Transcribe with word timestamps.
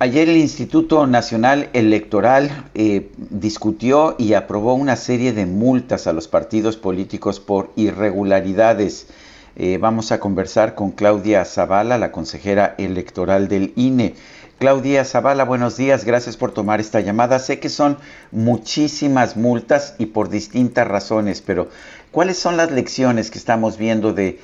Ayer 0.00 0.28
el 0.28 0.38
Instituto 0.38 1.06
Nacional 1.06 1.70
Electoral 1.72 2.68
eh, 2.74 3.12
discutió 3.16 4.16
y 4.18 4.34
aprobó 4.34 4.74
una 4.74 4.96
serie 4.96 5.32
de 5.32 5.46
multas 5.46 6.08
a 6.08 6.12
los 6.12 6.26
partidos 6.26 6.76
políticos 6.76 7.38
por 7.38 7.70
irregularidades. 7.76 9.06
Eh, 9.54 9.78
vamos 9.80 10.10
a 10.10 10.18
conversar 10.18 10.74
con 10.74 10.90
Claudia 10.90 11.44
Zavala, 11.44 11.96
la 11.96 12.10
consejera 12.10 12.74
electoral 12.76 13.46
del 13.46 13.72
INE. 13.76 14.16
Claudia 14.58 15.04
Zavala, 15.04 15.44
buenos 15.44 15.76
días, 15.76 16.04
gracias 16.04 16.36
por 16.36 16.50
tomar 16.50 16.80
esta 16.80 17.00
llamada. 17.00 17.38
Sé 17.38 17.60
que 17.60 17.68
son 17.68 17.96
muchísimas 18.32 19.36
multas 19.36 19.94
y 19.98 20.06
por 20.06 20.28
distintas 20.28 20.88
razones, 20.88 21.40
pero 21.40 21.68
¿cuáles 22.10 22.36
son 22.36 22.56
las 22.56 22.72
lecciones 22.72 23.30
que 23.30 23.38
estamos 23.38 23.78
viendo 23.78 24.12
de, 24.12 24.40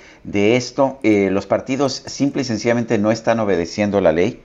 esto? 0.56 1.00
Eh, 1.02 1.28
¿Los 1.32 1.46
partidos 1.46 2.04
simple 2.06 2.42
y 2.42 2.44
sencillamente 2.44 2.98
no 2.98 3.10
están 3.10 3.40
obedeciendo 3.40 4.00
la 4.00 4.12
ley? 4.12 4.44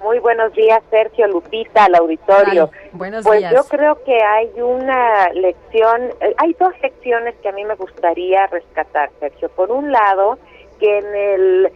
Muy 0.00 0.18
buenos 0.18 0.52
días, 0.54 0.82
Sergio 0.90 1.26
Lupita, 1.28 1.84
al 1.84 1.94
auditorio. 1.94 2.70
Ay, 2.72 2.90
buenos 2.92 3.24
pues 3.24 3.40
días. 3.40 3.52
yo 3.52 3.64
creo 3.64 4.02
que 4.02 4.22
hay 4.22 4.50
una 4.60 5.28
lección, 5.34 6.10
eh, 6.20 6.34
hay 6.38 6.54
dos 6.54 6.72
lecciones 6.80 7.34
que 7.42 7.50
a 7.50 7.52
mí 7.52 7.64
me 7.64 7.74
gustaría 7.74 8.46
rescatar, 8.46 9.10
Sergio. 9.20 9.50
Por 9.50 9.70
un 9.70 9.92
lado, 9.92 10.38
que 10.78 10.98
en 10.98 11.14
el 11.14 11.72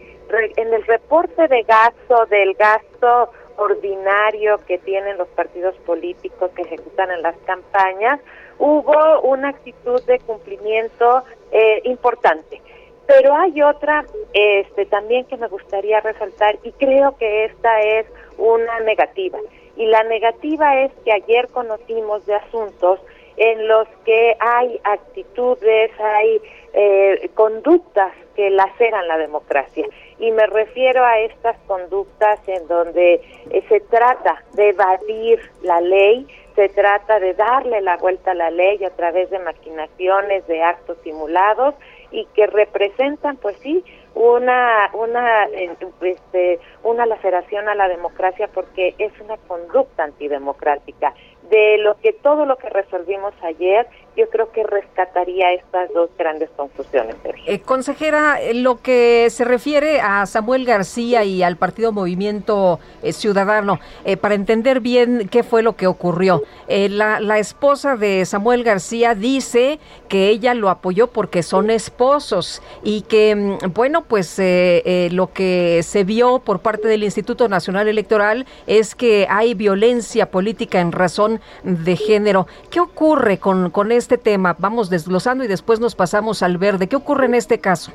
en 0.57 0.73
el 0.73 0.83
reporte 0.87 1.47
de 1.47 1.61
gasto 1.63 2.25
del 2.25 2.55
gasto 2.55 3.29
ordinario 3.57 4.59
que 4.65 4.79
tienen 4.79 5.17
los 5.17 5.27
partidos 5.29 5.75
políticos 5.85 6.49
que 6.55 6.63
ejecutan 6.63 7.11
en 7.11 7.21
las 7.21 7.35
campañas, 7.45 8.19
hubo 8.57 9.21
una 9.21 9.49
actitud 9.49 10.01
de 10.05 10.19
cumplimiento 10.19 11.23
eh, 11.51 11.81
importante. 11.83 12.61
Pero 13.07 13.35
hay 13.35 13.61
otra 13.61 14.05
este, 14.33 14.85
también 14.85 15.25
que 15.25 15.37
me 15.37 15.47
gustaría 15.47 15.99
resaltar 16.01 16.57
y 16.63 16.71
creo 16.71 17.15
que 17.17 17.45
esta 17.45 17.81
es 17.81 18.07
una 18.37 18.79
negativa. 18.81 19.39
Y 19.77 19.85
la 19.85 20.03
negativa 20.03 20.81
es 20.81 20.91
que 21.03 21.11
ayer 21.11 21.47
conocimos 21.49 22.25
de 22.25 22.35
asuntos 22.35 22.99
en 23.37 23.67
los 23.67 23.87
que 24.05 24.35
hay 24.39 24.79
actitudes, 24.83 25.91
hay 25.99 26.41
eh, 26.73 27.29
conductas 27.33 28.13
que 28.35 28.49
laceran 28.49 29.07
la 29.07 29.17
democracia. 29.17 29.85
Y 30.19 30.31
me 30.31 30.45
refiero 30.47 31.03
a 31.03 31.19
estas 31.19 31.57
conductas 31.67 32.39
en 32.47 32.67
donde 32.67 33.21
eh, 33.49 33.63
se 33.67 33.81
trata 33.81 34.43
de 34.53 34.69
evadir 34.69 35.39
la 35.61 35.81
ley, 35.81 36.27
se 36.55 36.69
trata 36.69 37.19
de 37.19 37.33
darle 37.33 37.81
la 37.81 37.97
vuelta 37.97 38.31
a 38.31 38.35
la 38.35 38.49
ley 38.49 38.83
a 38.83 38.89
través 38.91 39.29
de 39.29 39.39
maquinaciones, 39.39 40.47
de 40.47 40.63
actos 40.63 40.97
simulados 41.03 41.75
y 42.15 42.27
que 42.33 42.47
representan, 42.47 43.37
pues 43.37 43.57
sí, 43.61 43.83
una 44.15 44.89
una 44.93 45.45
eh, 45.45 45.75
este, 46.01 46.59
una 46.83 47.05
laceración 47.05 47.67
a 47.69 47.75
la 47.75 47.87
democracia 47.87 48.49
porque 48.53 48.95
es 48.97 49.11
una 49.21 49.37
conducta 49.37 50.03
antidemocrática. 50.03 51.13
De 51.49 51.77
lo 51.77 51.95
que 51.99 52.11
todo 52.11 52.45
lo 52.47 52.57
que 52.57 52.69
resolvimos 52.69 53.31
ayer, 53.43 53.87
yo 54.17 54.29
creo 54.29 54.51
que 54.51 54.63
rescataría 54.63 55.53
estas 55.53 55.93
dos 55.93 56.09
grandes 56.17 56.49
conclusiones. 56.55 57.15
Sergio. 57.21 57.43
Eh, 57.45 57.61
consejera, 57.61 58.41
eh, 58.41 58.53
lo 58.53 58.81
que 58.81 59.29
se 59.29 59.45
refiere 59.45 59.99
a 60.01 60.25
Samuel 60.25 60.65
García 60.65 61.23
y 61.23 61.43
al 61.43 61.57
partido 61.57 61.91
Movimiento 61.91 62.79
Ciudadano, 63.11 63.79
eh, 64.05 64.17
para 64.17 64.35
entender 64.35 64.79
bien 64.79 65.29
qué 65.29 65.43
fue 65.43 65.61
lo 65.61 65.75
que 65.75 65.87
ocurrió. 65.87 66.41
La, 66.67 67.19
la 67.19 67.37
esposa 67.37 67.95
de 67.95 68.25
Samuel 68.25 68.63
García 68.63 69.13
dice 69.13 69.79
que 70.09 70.29
ella 70.29 70.53
lo 70.53 70.69
apoyó 70.69 71.07
porque 71.07 71.43
son 71.43 71.69
esposos 71.69 72.61
y 72.83 73.01
que, 73.03 73.35
mm, 73.35 73.73
bueno, 73.73 74.04
pues 74.07 74.39
eh, 74.39 74.81
eh, 74.85 75.09
lo 75.11 75.31
que 75.33 75.81
se 75.83 76.03
vio 76.03 76.39
por 76.39 76.59
parte 76.59 76.87
del 76.87 77.03
Instituto 77.03 77.47
Nacional 77.47 77.87
Electoral 77.87 78.45
es 78.67 78.95
que 78.95 79.27
hay 79.29 79.53
violencia 79.53 80.31
política 80.31 80.79
en 80.79 80.91
razón 80.91 81.41
de 81.63 81.95
género. 81.95 82.47
¿Qué 82.71 82.79
ocurre 82.79 83.37
con, 83.37 83.71
con 83.71 83.91
este 83.91 84.17
tema? 84.17 84.55
Vamos 84.59 84.89
desglosando 84.89 85.43
y 85.43 85.47
después 85.47 85.79
nos 85.79 85.95
pasamos 85.95 86.43
al 86.43 86.57
verde. 86.57 86.87
¿Qué 86.87 86.95
ocurre 86.95 87.25
en 87.25 87.35
este 87.35 87.59
caso? 87.59 87.91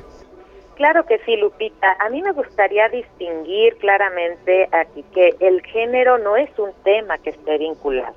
Claro 0.75 1.05
que 1.05 1.19
sí, 1.25 1.37
Lupita. 1.37 1.95
A 1.99 2.09
mí 2.09 2.23
me 2.23 2.31
gustaría 2.31 2.89
distinguir 2.89 3.75
claramente 3.77 4.67
aquí 4.71 5.03
que 5.13 5.35
el 5.39 5.61
género 5.61 6.17
no 6.17 6.35
es 6.37 6.49
un 6.57 6.71
tema 6.83 7.17
que 7.19 7.29
esté 7.29 7.59
vinculado. 7.59 8.15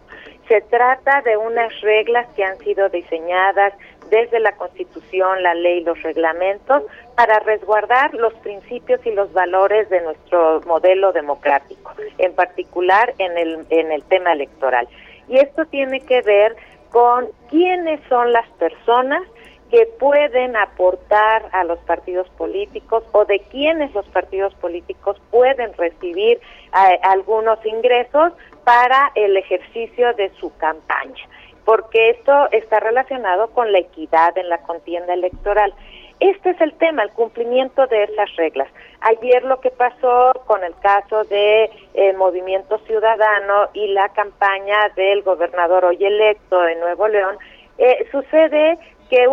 Se 0.48 0.60
trata 0.62 1.22
de 1.22 1.36
unas 1.36 1.80
reglas 1.80 2.26
que 2.36 2.44
han 2.44 2.58
sido 2.58 2.88
diseñadas 2.88 3.72
desde 4.10 4.38
la 4.40 4.52
Constitución, 4.52 5.42
la 5.42 5.54
ley, 5.54 5.82
los 5.82 6.00
reglamentos, 6.02 6.82
para 7.16 7.40
resguardar 7.40 8.12
los 8.14 8.34
principios 8.34 9.04
y 9.06 9.12
los 9.12 9.32
valores 9.32 9.88
de 9.88 10.02
nuestro 10.02 10.60
modelo 10.66 11.12
democrático, 11.12 11.92
en 12.18 12.34
particular 12.34 13.14
en 13.18 13.38
el, 13.38 13.66
en 13.70 13.92
el 13.92 14.02
tema 14.04 14.32
electoral. 14.32 14.86
Y 15.28 15.38
esto 15.38 15.64
tiene 15.66 16.00
que 16.00 16.20
ver 16.22 16.54
con 16.90 17.28
quiénes 17.50 18.00
son 18.08 18.32
las 18.32 18.48
personas 18.50 19.22
que 19.70 19.86
pueden 19.98 20.56
aportar 20.56 21.48
a 21.50 21.64
los 21.64 21.78
partidos 21.80 22.28
políticos 22.38 23.02
o 23.10 23.24
de 23.24 23.40
quienes 23.50 23.92
los 23.94 24.06
partidos 24.06 24.54
políticos 24.54 25.20
pueden 25.32 25.72
recibir 25.74 26.38
eh, 26.38 27.00
algunos 27.02 27.58
ingresos 27.66 28.32
para 28.64 29.12
el 29.14 29.36
ejercicio 29.36 30.12
de 30.14 30.30
su 30.40 30.54
campaña, 30.56 31.28
porque 31.64 32.10
esto 32.10 32.48
está 32.50 32.80
relacionado 32.80 33.48
con 33.50 33.72
la 33.72 33.78
equidad 33.78 34.36
en 34.36 34.48
la 34.48 34.58
contienda 34.58 35.14
electoral. 35.14 35.72
Este 36.20 36.50
es 36.50 36.60
el 36.60 36.72
tema, 36.74 37.02
el 37.02 37.10
cumplimiento 37.10 37.86
de 37.86 38.04
esas 38.04 38.34
reglas. 38.36 38.68
Ayer 39.00 39.44
lo 39.44 39.60
que 39.60 39.70
pasó 39.70 40.32
con 40.46 40.62
el 40.64 40.74
caso 40.78 41.24
de 41.24 41.70
eh, 41.94 42.12
Movimiento 42.14 42.78
Ciudadano 42.86 43.68
y 43.74 43.88
la 43.88 44.08
campaña 44.10 44.88
del 44.96 45.22
gobernador 45.22 45.84
hoy 45.84 46.02
electo 46.02 46.60
de 46.62 46.76
Nuevo 46.76 47.08
León, 47.08 47.36
eh, 47.78 48.06
sucede 48.10 48.78
que 49.10 49.26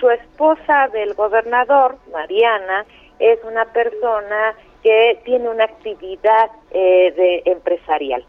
su 0.00 0.10
esposa 0.10 0.88
del 0.88 1.14
gobernador, 1.14 1.96
Mariana, 2.12 2.86
es 3.18 3.38
una 3.44 3.66
persona 3.66 4.54
que 4.82 5.20
tiene 5.24 5.48
una 5.48 5.64
actividad 5.64 6.50
eh, 6.72 7.12
de 7.12 7.42
empresarial. 7.46 8.24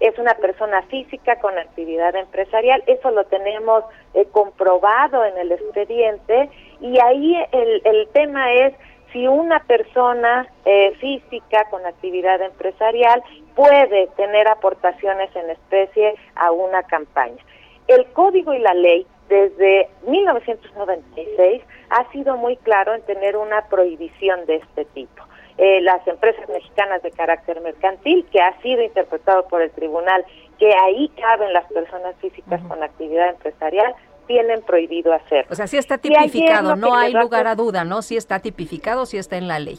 Es 0.00 0.18
una 0.18 0.34
persona 0.34 0.82
física 0.82 1.36
con 1.40 1.58
actividad 1.58 2.14
empresarial, 2.16 2.82
eso 2.86 3.10
lo 3.10 3.24
tenemos 3.24 3.84
eh, 4.14 4.26
comprobado 4.32 5.24
en 5.24 5.38
el 5.38 5.52
expediente 5.52 6.50
y 6.80 6.98
ahí 7.00 7.36
el, 7.52 7.80
el 7.84 8.08
tema 8.08 8.52
es 8.52 8.74
si 9.12 9.26
una 9.26 9.60
persona 9.60 10.46
eh, 10.64 10.94
física 11.00 11.64
con 11.70 11.84
actividad 11.86 12.42
empresarial 12.42 13.22
puede 13.54 14.08
tener 14.16 14.46
aportaciones 14.48 15.34
en 15.34 15.50
especie 15.50 16.14
a 16.34 16.50
una 16.50 16.82
campaña. 16.82 17.42
El 17.88 18.04
código 18.12 18.52
y 18.52 18.58
la 18.58 18.74
ley 18.74 19.06
desde 19.28 19.88
1996 20.06 21.62
ha 21.90 22.10
sido 22.12 22.36
muy 22.36 22.56
claro 22.58 22.94
en 22.94 23.02
tener 23.02 23.36
una 23.36 23.66
prohibición 23.68 24.44
de 24.46 24.56
este 24.56 24.84
tipo. 24.86 25.25
Eh, 25.58 25.80
las 25.80 26.06
empresas 26.06 26.46
mexicanas 26.50 27.02
de 27.02 27.10
carácter 27.12 27.60
mercantil, 27.62 28.26
que 28.30 28.40
ha 28.40 28.60
sido 28.60 28.82
interpretado 28.82 29.48
por 29.48 29.62
el 29.62 29.70
tribunal, 29.70 30.24
que 30.58 30.70
ahí 30.74 31.08
caben 31.20 31.52
las 31.52 31.64
personas 31.72 32.14
físicas 32.20 32.60
con 32.68 32.82
actividad 32.82 33.30
empresarial, 33.30 33.94
tienen 34.26 34.60
prohibido 34.62 35.14
hacerlo. 35.14 35.48
O 35.50 35.54
sea, 35.54 35.66
sí 35.66 35.78
está 35.78 35.98
tipificado, 35.98 36.76
no 36.76 36.94
hay 36.94 37.12
lugar 37.12 37.46
a 37.46 37.54
duda, 37.54 37.84
¿no? 37.84 38.02
Sí 38.02 38.16
está 38.16 38.40
tipificado, 38.40 39.06
sí 39.06 39.16
está 39.16 39.36
en 39.36 39.48
la 39.48 39.58
ley. 39.58 39.78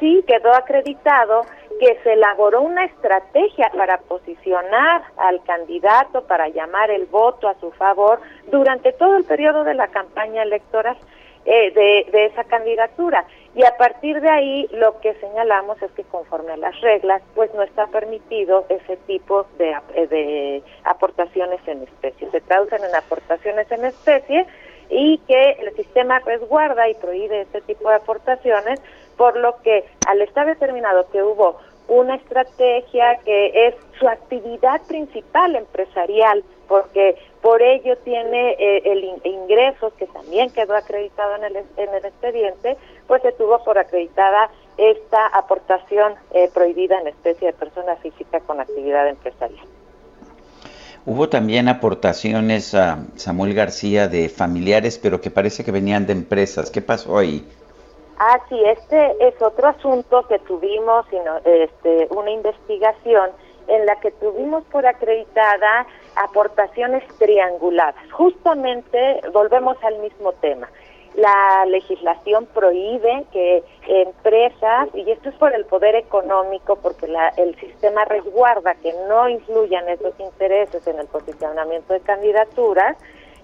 sí 0.00 0.24
quedó 0.26 0.52
acreditado 0.54 1.42
que 1.78 1.98
se 2.02 2.12
elaboró 2.14 2.62
una 2.62 2.84
estrategia 2.84 3.70
para 3.76 3.98
posicionar 3.98 5.02
al 5.16 5.42
candidato, 5.44 6.24
para 6.26 6.48
llamar 6.48 6.90
el 6.90 7.06
voto 7.06 7.48
a 7.48 7.54
su 7.60 7.70
favor 7.72 8.20
durante 8.50 8.92
todo 8.92 9.16
el 9.16 9.24
periodo 9.24 9.64
de 9.64 9.74
la 9.74 9.88
campaña 9.88 10.42
electoral 10.42 10.96
eh, 11.44 11.72
de, 11.72 12.10
de 12.12 12.26
esa 12.26 12.44
candidatura. 12.44 13.24
Y 13.54 13.64
a 13.64 13.76
partir 13.76 14.20
de 14.20 14.30
ahí 14.30 14.66
lo 14.72 14.98
que 15.00 15.14
señalamos 15.14 15.80
es 15.82 15.90
que 15.92 16.04
conforme 16.04 16.52
a 16.52 16.56
las 16.56 16.80
reglas, 16.80 17.22
pues 17.34 17.52
no 17.54 17.62
está 17.62 17.86
permitido 17.88 18.64
ese 18.70 18.96
tipo 19.06 19.46
de, 19.58 19.76
eh, 19.94 20.06
de 20.06 20.62
aportaciones 20.84 21.60
en 21.66 21.82
especie. 21.82 22.30
Se 22.30 22.40
traducen 22.40 22.82
en 22.82 22.94
aportaciones 22.94 23.70
en 23.70 23.84
especie 23.84 24.46
y 24.88 25.18
que 25.26 25.52
el 25.52 25.74
sistema 25.76 26.20
resguarda 26.20 26.88
y 26.88 26.94
prohíbe 26.94 27.42
este 27.42 27.60
tipo 27.60 27.90
de 27.90 27.96
aportaciones 27.96 28.80
por 29.16 29.36
lo 29.36 29.60
que 29.62 29.84
al 30.04 30.22
estar 30.22 30.46
determinado 30.46 31.08
que 31.10 31.22
hubo 31.22 31.58
una 31.92 32.14
estrategia 32.16 33.18
que 33.24 33.68
es 33.68 33.74
su 33.98 34.08
actividad 34.08 34.80
principal 34.82 35.56
empresarial, 35.56 36.42
porque 36.68 37.16
por 37.42 37.60
ello 37.60 37.96
tiene 37.98 38.52
eh, 38.58 38.82
el 38.84 39.20
ingresos 39.24 39.92
que 39.94 40.06
también 40.06 40.50
quedó 40.50 40.74
acreditado 40.74 41.36
en 41.36 41.44
el, 41.44 41.56
en 41.76 41.94
el 41.94 42.04
expediente, 42.04 42.76
pues 43.06 43.20
se 43.22 43.32
tuvo 43.32 43.62
por 43.62 43.78
acreditada 43.78 44.50
esta 44.78 45.26
aportación 45.26 46.14
eh, 46.32 46.48
prohibida 46.54 46.98
en 47.00 47.08
especie 47.08 47.48
de 47.48 47.52
persona 47.52 47.96
física 47.96 48.40
con 48.40 48.60
actividad 48.60 49.08
empresarial. 49.08 49.66
Hubo 51.04 51.28
también 51.28 51.68
aportaciones 51.68 52.74
a 52.74 53.04
Samuel 53.16 53.54
García 53.54 54.06
de 54.06 54.28
familiares, 54.28 54.98
pero 54.98 55.20
que 55.20 55.30
parece 55.30 55.64
que 55.64 55.72
venían 55.72 56.06
de 56.06 56.12
empresas. 56.12 56.70
¿Qué 56.70 56.80
pasó 56.80 57.18
ahí? 57.18 57.44
Ah, 58.24 58.38
sí, 58.48 58.56
este 58.64 59.16
es 59.26 59.42
otro 59.42 59.66
asunto 59.66 60.24
que 60.28 60.38
tuvimos, 60.38 61.04
este, 61.44 62.06
una 62.10 62.30
investigación 62.30 63.30
en 63.66 63.84
la 63.84 63.96
que 63.96 64.12
tuvimos 64.12 64.62
por 64.66 64.86
acreditada 64.86 65.88
aportaciones 66.14 67.02
trianguladas. 67.18 67.96
Justamente 68.12 69.22
volvemos 69.32 69.76
al 69.82 69.98
mismo 69.98 70.30
tema. 70.34 70.70
La 71.16 71.64
legislación 71.66 72.46
prohíbe 72.54 73.24
que 73.32 73.64
empresas, 73.88 74.88
y 74.94 75.10
esto 75.10 75.30
es 75.30 75.34
por 75.34 75.52
el 75.52 75.64
poder 75.64 75.96
económico, 75.96 76.76
porque 76.76 77.12
el 77.38 77.56
sistema 77.56 78.04
resguarda 78.04 78.76
que 78.76 78.94
no 79.08 79.28
influyan 79.28 79.88
esos 79.88 80.14
intereses 80.20 80.86
en 80.86 81.00
el 81.00 81.08
posicionamiento 81.08 81.92
de 81.92 82.00
candidaturas, 82.02 82.96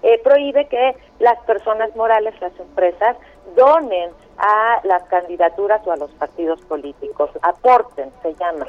eh, 0.03 0.19
prohíbe 0.23 0.65
que 0.67 0.95
las 1.19 1.39
personas 1.43 1.95
morales, 1.95 2.33
las 2.41 2.57
empresas, 2.59 3.17
donen 3.55 4.11
a 4.37 4.79
las 4.83 5.03
candidaturas 5.03 5.85
o 5.85 5.91
a 5.91 5.97
los 5.97 6.11
partidos 6.11 6.61
políticos, 6.61 7.29
aporten, 7.41 8.11
se 8.21 8.33
llama. 8.35 8.67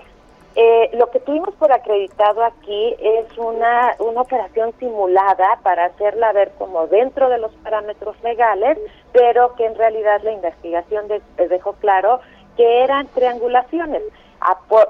Eh, 0.57 0.91
lo 0.95 1.09
que 1.11 1.21
tuvimos 1.21 1.55
por 1.55 1.71
acreditado 1.71 2.43
aquí 2.43 2.97
es 2.99 3.39
una, 3.39 3.95
una 4.01 4.23
operación 4.23 4.73
simulada 4.81 5.61
para 5.63 5.85
hacerla 5.85 6.33
ver 6.33 6.51
como 6.59 6.89
dentro 6.89 7.29
de 7.29 7.39
los 7.39 7.53
parámetros 7.63 8.21
legales, 8.25 8.77
pero 9.13 9.55
que 9.55 9.67
en 9.67 9.77
realidad 9.77 10.21
la 10.25 10.33
investigación 10.33 11.07
dejó 11.37 11.75
claro 11.75 12.21
que 12.57 12.83
eran 12.83 13.07
triangulaciones 13.09 14.03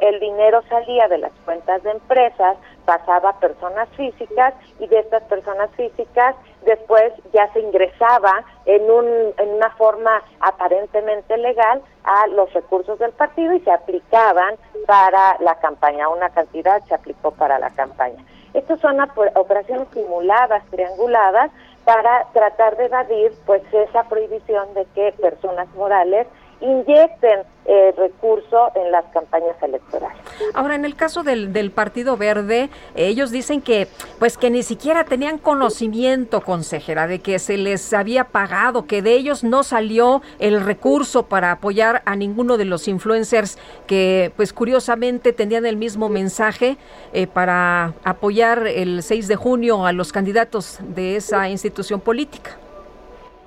el 0.01 0.21
dinero 0.21 0.63
salía 0.69 1.09
de 1.09 1.19
las 1.19 1.33
cuentas 1.45 1.83
de 1.83 1.91
empresas, 1.91 2.57
pasaba 2.91 3.31
a 3.31 3.39
personas 3.39 3.89
físicas 3.91 4.53
y 4.81 4.89
de 4.89 4.99
estas 4.99 5.23
personas 5.35 5.71
físicas 5.77 6.35
después 6.67 7.13
ya 7.33 7.47
se 7.53 7.61
ingresaba 7.61 8.43
en, 8.67 8.91
un, 8.91 9.07
en 9.39 9.49
una 9.49 9.71
forma 9.77 10.21
aparentemente 10.41 11.37
legal 11.37 11.83
a 12.03 12.27
los 12.27 12.53
recursos 12.53 12.99
del 12.99 13.13
partido 13.13 13.53
y 13.53 13.61
se 13.61 13.71
aplicaban 13.71 14.57
para 14.89 15.37
la 15.39 15.55
campaña. 15.61 16.09
Una 16.09 16.31
cantidad 16.31 16.83
se 16.89 16.95
aplicó 16.95 17.31
para 17.31 17.61
la 17.61 17.71
campaña. 17.71 18.25
Estas 18.55 18.81
son 18.81 18.99
operaciones 19.37 19.87
simuladas, 19.95 20.65
trianguladas, 20.71 21.53
para 21.85 22.27
tratar 22.33 22.77
de 22.77 22.87
evadir 22.87 23.33
pues 23.47 23.63
esa 23.73 24.03
prohibición 24.09 24.75
de 24.75 24.85
que 24.97 25.13
personas 25.13 25.69
morales 25.77 26.27
inyecten 26.61 27.41
eh, 27.67 27.95
recurso 27.97 28.73
en 28.75 28.91
las 28.91 29.05
campañas 29.13 29.55
electorales. 29.63 30.19
Ahora, 30.55 30.75
en 30.75 30.85
el 30.85 30.97
caso 30.97 31.23
del, 31.23 31.53
del 31.53 31.71
Partido 31.71 32.17
Verde, 32.17 32.69
ellos 32.97 33.31
dicen 33.31 33.61
que, 33.63 33.87
pues, 34.19 34.37
que 34.37 34.51
ni 34.51 34.63
siquiera 34.63 35.05
tenían 35.05 35.39
conocimiento, 35.39 36.41
consejera, 36.41 37.07
de 37.07 37.21
que 37.21 37.39
se 37.39 37.57
les 37.57 37.93
había 37.93 38.25
pagado, 38.25 38.87
que 38.87 39.03
de 39.03 39.13
ellos 39.13 39.45
no 39.45 39.63
salió 39.63 40.23
el 40.39 40.65
recurso 40.65 41.27
para 41.27 41.53
apoyar 41.53 42.03
a 42.07 42.17
ninguno 42.17 42.57
de 42.57 42.65
los 42.65 42.89
influencers 42.89 43.59
que, 43.87 44.33
pues, 44.37 44.53
curiosamente 44.53 45.33
tenían 45.33 45.67
el 45.67 45.77
mismo 45.77 46.09
mensaje 46.09 46.77
eh, 47.13 47.27
para 47.27 47.95
apoyar 48.05 48.67
el 48.67 49.03
6 49.03 49.29
de 49.29 49.37
junio 49.37 49.87
a 49.87 49.93
los 49.93 50.13
candidatos 50.13 50.79
de 50.81 51.17
esa 51.17 51.49
institución 51.49 52.01
política. 52.01 52.59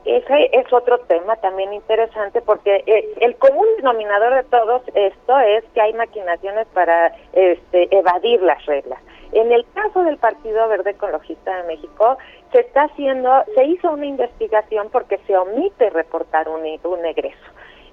Ese 0.05 0.49
es 0.51 0.71
otro 0.73 0.99
tema 0.99 1.37
también 1.37 1.73
interesante 1.73 2.41
porque 2.41 2.83
eh, 2.85 3.13
el 3.21 3.35
común 3.37 3.65
denominador 3.77 4.35
de 4.35 4.43
todos 4.43 4.81
esto 4.93 5.39
es 5.39 5.63
que 5.73 5.81
hay 5.81 5.93
maquinaciones 5.93 6.67
para 6.73 7.15
este, 7.31 7.87
evadir 7.95 8.41
las 8.41 8.65
reglas. 8.65 8.99
En 9.31 9.51
el 9.51 9.65
caso 9.73 10.03
del 10.03 10.17
Partido 10.17 10.67
Verde 10.67 10.91
Ecologista 10.91 11.55
de 11.55 11.63
México, 11.63 12.17
se 12.51 12.59
está 12.59 12.83
haciendo, 12.83 13.43
se 13.55 13.63
hizo 13.63 13.91
una 13.91 14.05
investigación 14.05 14.89
porque 14.91 15.19
se 15.25 15.37
omite 15.37 15.89
reportar 15.89 16.49
un, 16.49 16.61
un 16.61 17.05
egreso. 17.05 17.37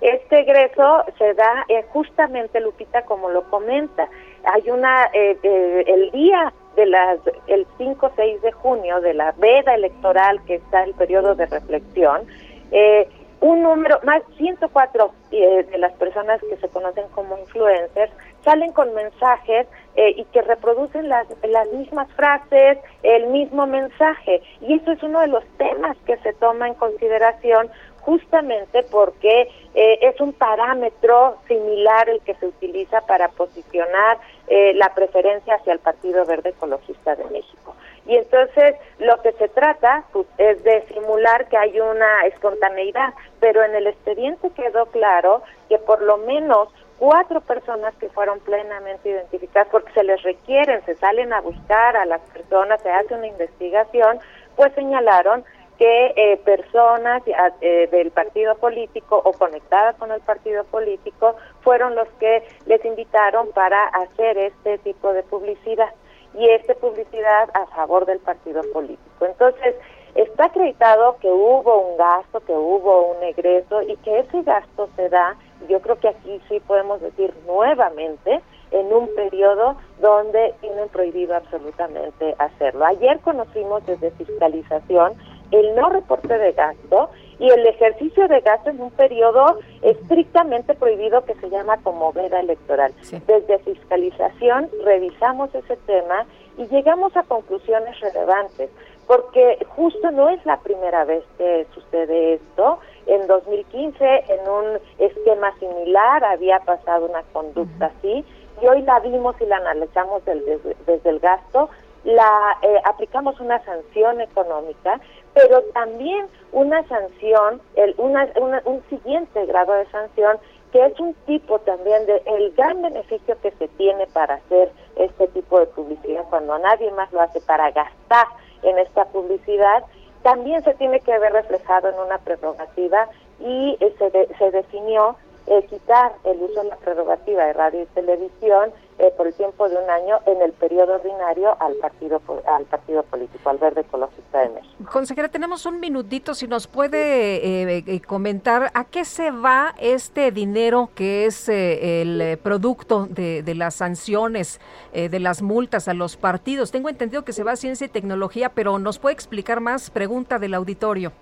Este 0.01 0.41
egreso 0.41 1.05
se 1.17 1.35
da 1.35 1.65
eh, 1.69 1.85
justamente, 1.91 2.61
Lupita, 2.61 3.03
como 3.03 3.31
lo 3.31 3.45
comenta. 3.51 4.09
Hay 4.45 4.69
una, 4.71 5.09
eh, 5.13 5.85
el 5.87 6.11
día 6.11 6.53
de 6.76 6.87
las 6.87 7.19
el 7.46 7.67
5 7.78 8.12
6 8.17 8.43
de 8.43 8.52
junio 8.52 9.00
de 9.00 9.14
la 9.14 9.32
veda 9.32 9.75
electoral 9.75 10.43
que 10.44 10.56
está 10.56 10.84
el 10.84 10.94
periodo 10.94 11.34
de 11.34 11.46
reflexión 11.46 12.22
eh, 12.70 13.08
un 13.40 13.62
número 13.62 13.99
más 14.05 14.22
104 14.37 15.12
eh, 15.31 15.67
de 15.70 15.78
las 15.78 15.93
personas 15.94 16.40
que 16.43 16.56
se 16.58 16.69
conocen 16.69 17.05
como 17.14 17.38
influencers 17.38 18.12
salen 18.44 18.72
con 18.72 18.94
mensajes 18.94 19.67
eh, 19.96 20.14
y 20.17 20.25
que 20.26 20.43
reproducen 20.43 21.08
las, 21.08 21.26
las 21.43 21.69
mismas 21.72 22.08
frases, 22.12 22.78
el 23.02 23.26
mismo 23.28 23.67
mensaje. 23.67 24.43
Y 24.61 24.75
eso 24.75 24.93
es 24.93 25.02
uno 25.02 25.20
de 25.20 25.28
los 25.28 25.44
temas 25.58 25.96
que 26.06 26.17
se 26.19 26.32
toma 26.34 26.69
en 26.69 26.75
consideración 26.75 27.70
justamente 28.00 28.82
porque 28.91 29.50
eh, 29.75 29.99
es 30.02 30.20
un 30.20 30.32
parámetro 30.32 31.37
similar 31.47 32.08
el 32.08 32.20
que 32.20 32.35
se 32.35 32.47
utiliza 32.47 33.00
para 33.02 33.29
posicionar 33.29 34.19
eh, 34.49 34.73
la 34.75 34.94
preferencia 34.94 35.55
hacia 35.55 35.73
el 35.73 35.79
Partido 35.79 36.25
Verde 36.25 36.50
Ecologista 36.50 37.14
de 37.17 37.25
México. 37.26 37.75
Y 38.06 38.17
entonces 38.17 38.75
lo 38.99 39.20
que 39.23 39.32
se 39.32 39.49
trata 39.49 40.05
pues, 40.12 40.26
es 40.38 40.62
de 40.64 40.82
simular 40.88 41.49
que 41.49 41.56
hay 41.56 41.79
una 41.81 42.26
espontaneidad, 42.26 43.14
pero 43.38 43.62
en 43.62 43.75
el 43.75 43.87
expediente 43.87 44.50
quedó 44.50 44.87
claro 44.87 45.43
que 45.69 45.79
por 45.79 46.03
lo 46.03 46.17
menos 46.17 46.69
cuatro 46.99 47.41
personas 47.41 47.94
que 47.96 48.08
fueron 48.11 48.41
plenamente 48.41 49.08
identificadas, 49.08 49.69
porque 49.70 49.93
se 49.93 50.05
les 50.05 50.23
requieren, 50.23 50.85
se 50.85 50.96
salen 50.96 51.32
a 51.32 51.41
buscar 51.41 51.96
a 51.96 52.05
las 52.05 52.20
personas, 52.32 52.82
se 52.82 52.91
hace 52.91 53.14
una 53.14 53.26
investigación, 53.26 54.19
pues 54.56 54.73
señalaron 54.75 55.44
que 55.81 56.12
eh, 56.15 56.37
personas 56.44 57.23
eh, 57.27 57.88
del 57.91 58.11
partido 58.11 58.55
político 58.56 59.19
o 59.25 59.32
conectadas 59.32 59.97
con 59.97 60.12
el 60.12 60.21
partido 60.21 60.62
político 60.65 61.37
fueron 61.62 61.94
los 61.94 62.06
que 62.21 62.47
les 62.67 62.85
invitaron 62.85 63.50
para 63.53 63.87
hacer 63.87 64.37
este 64.37 64.77
tipo 64.77 65.15
de 65.15 65.22
publicidad 65.22 65.89
y 66.34 66.51
esta 66.51 66.75
publicidad 66.75 67.49
a 67.55 67.65
favor 67.75 68.05
del 68.05 68.19
partido 68.19 68.60
político. 68.75 69.25
Entonces, 69.25 69.75
está 70.15 70.44
acreditado 70.44 71.17
que 71.17 71.29
hubo 71.29 71.79
un 71.79 71.96
gasto, 71.96 72.41
que 72.41 72.53
hubo 72.53 73.13
un 73.13 73.22
egreso 73.22 73.81
y 73.81 73.96
que 73.96 74.19
ese 74.19 74.43
gasto 74.43 74.91
se 74.96 75.08
da, 75.08 75.34
yo 75.67 75.81
creo 75.81 75.99
que 75.99 76.08
aquí 76.08 76.43
sí 76.51 76.60
podemos 76.60 77.01
decir 77.01 77.32
nuevamente, 77.46 78.43
en 78.70 78.93
un 78.93 79.13
periodo 79.15 79.77
donde 80.01 80.55
tienen 80.60 80.89
prohibido 80.91 81.34
absolutamente 81.34 82.37
hacerlo. 82.39 82.84
Ayer 82.84 83.19
conocimos 83.20 83.84
desde 83.87 84.10
fiscalización 84.13 85.15
el 85.51 85.75
no 85.75 85.89
reporte 85.89 86.37
de 86.39 86.53
gasto 86.53 87.11
y 87.39 87.49
el 87.49 87.67
ejercicio 87.67 88.29
de 88.29 88.41
gasto 88.41 88.71
en 88.71 88.81
un 88.81 88.91
periodo 88.91 89.59
estrictamente 89.83 90.75
prohibido 90.75 91.25
que 91.25 91.35
se 91.37 91.49
llama 91.49 91.79
como 91.83 92.13
veda 92.13 92.41
electoral. 92.41 92.93
Desde 93.27 93.59
fiscalización 93.61 94.69
revisamos 94.85 95.55
ese 95.55 95.77
tema 95.87 96.27
y 96.59 96.67
llegamos 96.67 97.17
a 97.17 97.23
conclusiones 97.23 97.99
relevantes, 98.01 98.71
porque 99.07 99.59
justo 99.71 100.11
no 100.11 100.29
es 100.29 100.45
la 100.45 100.59
primera 100.59 101.05
vez 101.05 101.25
que 101.39 101.67
sucede 101.75 102.35
esto. 102.35 102.79
En 103.07 103.27
2015, 103.27 104.05
en 104.05 104.49
un 104.49 104.79
esquema 104.99 105.53
similar, 105.59 106.23
había 106.23 106.61
pasado 106.61 107.07
una 107.07 107.23
conducta 107.33 107.87
así, 107.87 108.25
y 108.63 108.67
hoy 108.67 108.83
la 108.83 109.01
vimos 109.01 109.35
y 109.41 109.47
la 109.47 109.57
analizamos 109.57 110.23
desde, 110.27 110.59
desde 110.87 111.11
el 111.11 111.19
gasto, 111.19 111.71
la 112.05 112.57
eh, 112.63 112.81
aplicamos 112.85 113.39
una 113.41 113.63
sanción 113.65 114.21
económica, 114.21 115.01
pero 115.34 115.63
también 115.72 116.27
una 116.53 116.87
sanción, 116.89 117.60
el, 117.77 117.94
una, 117.99 118.29
un 118.65 118.82
siguiente 118.89 119.46
grado 119.46 119.72
de 119.72 119.87
sanción 119.87 120.39
que 120.72 120.84
es 120.87 120.99
un 121.01 121.15
tipo 121.27 121.58
también 121.60 122.06
de 122.06 122.22
el 122.27 122.53
gran 122.53 122.81
beneficio 122.82 123.37
que 123.41 123.51
se 123.53 123.69
tiene 123.69 124.06
para 124.08 124.34
hacer 124.34 124.70
este 124.96 125.27
tipo 125.29 125.58
de 125.58 125.67
publicidad 125.67 126.25
cuando 126.31 126.58
nadie 126.58 126.91
más 126.93 127.13
lo 127.13 127.20
hace 127.20 127.41
para 127.41 127.70
gastar 127.72 128.27
en 128.63 128.79
esta 128.79 129.05
publicidad 129.06 129.84
también 130.22 130.63
se 130.63 130.75
tiene 130.75 131.01
que 131.01 131.19
ver 131.19 131.32
reflejado 131.32 131.89
en 131.89 131.99
una 131.99 132.19
prerrogativa 132.19 133.08
y 133.41 133.77
eh, 133.81 133.94
se, 133.99 134.34
se 134.37 134.51
definió 134.51 135.17
eh, 135.51 135.67
quitar 135.69 136.13
el 136.25 136.41
uso 136.41 136.63
de 136.63 136.69
la 136.69 136.77
prerrogativa 136.77 137.45
de 137.45 137.53
radio 137.53 137.83
y 137.83 137.87
televisión 137.87 138.73
eh, 139.01 139.13
por 139.17 139.27
el 139.27 139.35
tiempo 139.35 139.69
de 139.69 139.77
un 139.77 139.91
año 139.91 140.21
en 140.27 140.43
el 140.43 140.53
periodo 140.53 140.95
ordinario 140.95 141.57
al 141.59 141.75
partido 141.77 142.21
al 142.47 142.67
partido 142.67 143.03
político, 143.03 143.51
al 143.51 143.59
Verde 143.59 143.81
Ecologista 143.81 144.41
de 144.43 144.51
México. 144.51 144.75
Consejera, 144.93 145.29
tenemos 145.29 145.67
un 145.67 145.81
minutito, 145.81 146.35
si 146.35 146.47
nos 146.47 146.67
puede 146.67 147.37
eh, 147.37 147.85
eh, 147.85 148.01
comentar 148.03 148.71
a 148.75 148.85
qué 148.85 149.05
se 149.05 149.31
va 149.31 149.75
este 149.79 150.31
dinero 150.31 150.91
que 150.95 151.27
es 151.27 151.49
el 151.49 152.39
producto 152.43 153.07
de, 153.07 153.43
de, 153.43 153.55
las 153.55 153.75
sanciones, 153.75 154.61
de 154.93 155.19
las 155.19 155.43
multas 155.43 155.89
a 155.89 155.95
los 155.95 156.17
partidos. 156.17 156.71
Tengo 156.71 156.91
entendido 156.91 157.25
que 157.25 157.33
se 157.33 157.43
va 157.43 157.53
a 157.53 157.57
ciencia 157.57 157.87
y 157.87 157.89
tecnología, 157.89 158.51
pero 158.51 158.79
¿nos 158.79 158.99
puede 158.99 159.15
explicar 159.15 159.61
más? 159.61 159.91
Pregunta 159.91 160.39
del 160.39 160.55
auditorio. 160.55 161.13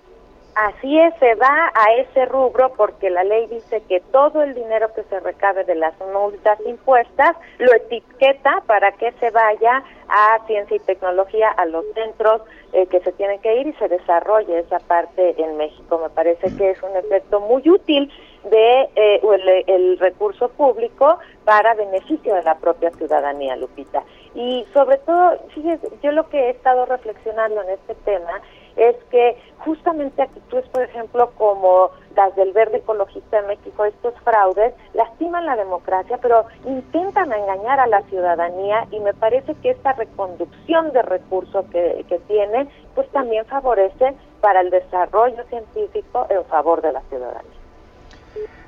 Así 0.55 0.99
se 1.19 1.35
va 1.35 1.71
a 1.73 1.93
ese 1.93 2.25
rubro 2.25 2.73
porque 2.75 3.09
la 3.09 3.23
ley 3.23 3.47
dice 3.47 3.81
que 3.87 4.01
todo 4.11 4.41
el 4.43 4.53
dinero 4.53 4.93
que 4.93 5.03
se 5.03 5.19
recabe 5.19 5.63
de 5.63 5.75
las 5.75 5.93
multas 6.13 6.59
impuestas 6.65 7.35
lo 7.59 7.73
etiqueta 7.73 8.61
para 8.65 8.91
que 8.93 9.11
se 9.13 9.31
vaya 9.31 9.83
a 10.09 10.39
ciencia 10.47 10.75
y 10.75 10.79
tecnología, 10.79 11.49
a 11.49 11.65
los 11.65 11.85
centros 11.93 12.41
eh, 12.73 12.87
que 12.87 12.99
se 13.01 13.11
tienen 13.13 13.39
que 13.39 13.55
ir 13.55 13.67
y 13.67 13.73
se 13.73 13.87
desarrolle 13.87 14.59
esa 14.59 14.79
parte 14.79 15.41
en 15.41 15.57
México. 15.57 15.99
Me 15.99 16.09
parece 16.09 16.55
que 16.57 16.71
es 16.71 16.83
un 16.83 16.95
efecto 16.97 17.39
muy 17.39 17.67
útil 17.69 18.11
de 18.49 18.89
eh, 18.95 19.21
el, 19.67 19.97
recurso 19.99 20.49
público 20.49 21.19
para 21.45 21.73
beneficio 21.73 22.35
de 22.35 22.43
la 22.43 22.55
propia 22.55 22.91
ciudadanía, 22.91 23.55
Lupita. 23.55 24.03
Y 24.33 24.65
sobre 24.73 24.97
todo, 24.97 25.37
fíjese, 25.53 25.89
yo 26.01 26.11
lo 26.11 26.29
que 26.29 26.37
he 26.39 26.49
estado 26.51 26.85
reflexionando 26.85 27.61
en 27.63 27.69
este 27.69 27.95
tema 27.95 28.41
es 28.79 28.95
que 29.11 29.37
justamente 29.59 30.21
actitudes, 30.21 30.67
por 30.69 30.83
ejemplo, 30.83 31.31
como 31.37 31.91
las 32.15 32.35
del 32.35 32.53
Verde 32.53 32.77
Ecologista 32.77 33.41
de 33.41 33.47
México, 33.47 33.85
estos 33.85 34.13
fraudes, 34.23 34.73
lastiman 34.93 35.45
la 35.45 35.57
democracia, 35.57 36.17
pero 36.21 36.45
intentan 36.65 37.31
engañar 37.31 37.79
a 37.79 37.87
la 37.87 38.01
ciudadanía 38.03 38.87
y 38.91 38.99
me 39.01 39.13
parece 39.13 39.53
que 39.55 39.71
esta 39.71 39.93
reconducción 39.93 40.91
de 40.93 41.01
recursos 41.01 41.65
que, 41.71 42.05
que 42.07 42.19
tienen, 42.19 42.69
pues 42.95 43.07
también 43.09 43.45
favorece 43.45 44.15
para 44.41 44.61
el 44.61 44.69
desarrollo 44.69 45.43
científico 45.49 46.25
en 46.29 46.45
favor 46.45 46.81
de 46.81 46.93
la 46.93 47.01
ciudadanía. 47.09 47.59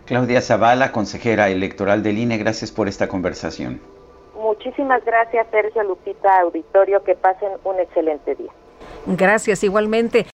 Claudia 0.05 0.41
Zavala, 0.41 0.91
consejera 0.91 1.49
electoral 1.49 2.03
del 2.03 2.17
INE, 2.17 2.37
gracias 2.37 2.71
por 2.71 2.89
esta 2.89 3.07
conversación. 3.07 3.79
Muchísimas 4.35 5.05
gracias, 5.05 5.47
Sergio 5.51 5.83
Lupita, 5.83 6.41
auditorio, 6.41 7.03
que 7.03 7.15
pasen 7.15 7.51
un 7.63 7.79
excelente 7.79 8.35
día. 8.35 8.51
Gracias, 9.05 9.63
igualmente. 9.63 10.27